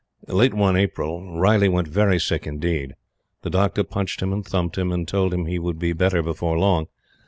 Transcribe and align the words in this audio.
Late 0.27 0.55
one 0.55 0.75
April, 0.77 1.37
Riley 1.39 1.69
went 1.69 1.87
very 1.87 2.19
sick 2.19 2.47
indeed. 2.47 2.95
The 3.43 3.51
doctor 3.51 3.83
punched 3.83 4.19
him 4.19 4.33
and 4.33 4.43
thumped 4.43 4.75
him, 4.75 4.91
and 4.91 5.07
told 5.07 5.31
him 5.31 5.45
he 5.45 5.59
would 5.59 5.77
be 5.77 5.93
better 5.93 6.23
before 6.23 6.57
long. 6.57 6.87